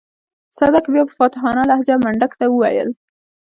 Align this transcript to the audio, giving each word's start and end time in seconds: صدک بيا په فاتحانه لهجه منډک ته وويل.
صدک 0.57 0.85
بيا 0.93 1.03
په 1.07 1.13
فاتحانه 1.19 1.63
لهجه 1.69 1.95
منډک 2.03 2.31
ته 2.39 2.45
وويل. 2.49 2.89